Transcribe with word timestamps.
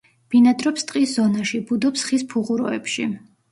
ბინადრობს 0.35 0.87
ტყის 0.91 1.13
ზონაში, 1.19 1.63
ბუდობს 1.73 2.07
ხის 2.09 2.27
ფუღუროებში. 2.35 3.09